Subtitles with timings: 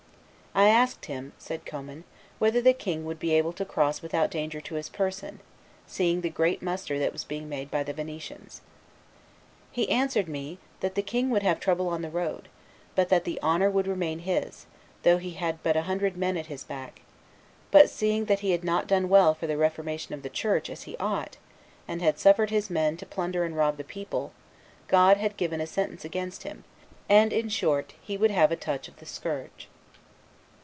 [0.53, 2.03] "I asked him," said Commynes,
[2.37, 5.39] "whether the king would be able to cross without danger to his person,
[5.87, 8.59] seeing the great muster that was being made by the Venetians.
[9.71, 12.49] He answered me that the king would have trouble on the road,
[12.95, 14.65] but that the honor would remain his,
[15.03, 16.99] though he had but a hundred men at his back;
[17.71, 20.83] but, seeing that he had not done well for the reformation of the Church, as
[20.83, 21.37] he ought,
[21.87, 24.33] and had suffered his men to plunder and rob the people,
[24.89, 26.65] God had given sentence against him,
[27.07, 29.69] and in short he would have a touch of the scourge."